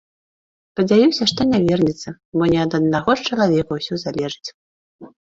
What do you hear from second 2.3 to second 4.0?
бо не ад аднаго ж чалавека ўсё